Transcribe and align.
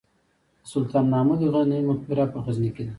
د 0.61 0.63
سلطان 0.71 1.05
محمود 1.11 1.39
غزنوي 1.53 1.83
مقبره 1.91 2.23
په 2.31 2.37
غزني 2.45 2.69
کې 2.75 2.83
ده 2.85 2.89